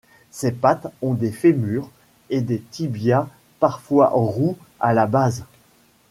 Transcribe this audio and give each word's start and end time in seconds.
Ses 0.31 0.51
pattes 0.53 0.87
ont 1.03 1.13
des 1.13 1.31
fémurs 1.31 1.87
et 2.31 2.41
des 2.41 2.59
tibias 2.59 3.27
parfois 3.59 4.09
roux 4.15 4.57
à 4.79 4.93
la 4.93 5.05
base. 5.05 5.45